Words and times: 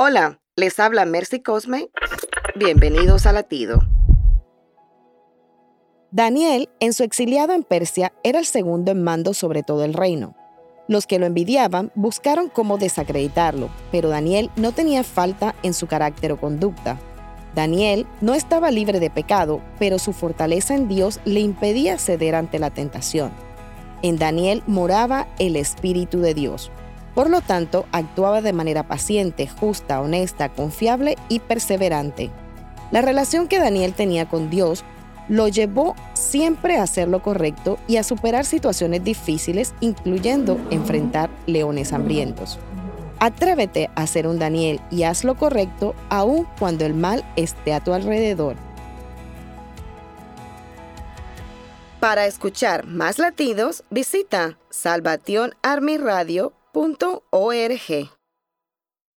Hola, 0.00 0.40
les 0.56 0.80
habla 0.80 1.04
Mercy 1.04 1.38
Cosme. 1.40 1.88
Bienvenidos 2.56 3.26
a 3.26 3.32
Latido. 3.32 3.80
Daniel, 6.10 6.68
en 6.80 6.92
su 6.92 7.04
exiliado 7.04 7.52
en 7.52 7.62
Persia, 7.62 8.12
era 8.24 8.40
el 8.40 8.44
segundo 8.44 8.90
en 8.90 9.04
mando 9.04 9.34
sobre 9.34 9.62
todo 9.62 9.84
el 9.84 9.94
reino. 9.94 10.34
Los 10.88 11.06
que 11.06 11.20
lo 11.20 11.26
envidiaban 11.26 11.92
buscaron 11.94 12.48
cómo 12.48 12.76
desacreditarlo, 12.76 13.68
pero 13.92 14.08
Daniel 14.08 14.50
no 14.56 14.72
tenía 14.72 15.04
falta 15.04 15.54
en 15.62 15.74
su 15.74 15.86
carácter 15.86 16.32
o 16.32 16.40
conducta. 16.40 16.98
Daniel 17.54 18.04
no 18.20 18.34
estaba 18.34 18.72
libre 18.72 18.98
de 18.98 19.10
pecado, 19.10 19.60
pero 19.78 20.00
su 20.00 20.12
fortaleza 20.12 20.74
en 20.74 20.88
Dios 20.88 21.20
le 21.24 21.38
impedía 21.38 21.98
ceder 21.98 22.34
ante 22.34 22.58
la 22.58 22.70
tentación. 22.70 23.30
En 24.02 24.18
Daniel 24.18 24.64
moraba 24.66 25.28
el 25.38 25.54
Espíritu 25.54 26.18
de 26.18 26.34
Dios. 26.34 26.72
Por 27.14 27.30
lo 27.30 27.40
tanto, 27.40 27.86
actuaba 27.92 28.40
de 28.40 28.52
manera 28.52 28.88
paciente, 28.88 29.46
justa, 29.46 30.00
honesta, 30.00 30.48
confiable 30.48 31.16
y 31.28 31.38
perseverante. 31.38 32.30
La 32.90 33.02
relación 33.02 33.48
que 33.48 33.58
Daniel 33.58 33.94
tenía 33.94 34.28
con 34.28 34.50
Dios 34.50 34.84
lo 35.28 35.48
llevó 35.48 35.94
siempre 36.12 36.76
a 36.76 36.82
hacer 36.82 37.08
lo 37.08 37.22
correcto 37.22 37.78
y 37.88 37.96
a 37.96 38.02
superar 38.02 38.44
situaciones 38.44 39.04
difíciles, 39.04 39.74
incluyendo 39.80 40.58
enfrentar 40.70 41.30
leones 41.46 41.92
hambrientos. 41.92 42.58
Atrévete 43.20 43.90
a 43.94 44.06
ser 44.06 44.26
un 44.26 44.38
Daniel 44.38 44.80
y 44.90 45.04
haz 45.04 45.24
lo 45.24 45.36
correcto 45.36 45.94
aun 46.10 46.46
cuando 46.58 46.84
el 46.84 46.94
mal 46.94 47.24
esté 47.36 47.72
a 47.72 47.80
tu 47.80 47.94
alrededor. 47.94 48.56
Para 52.00 52.26
escuchar 52.26 52.84
más 52.86 53.18
latidos, 53.18 53.82
visita 53.88 54.58
salvationarmyradio.org. 56.74 58.23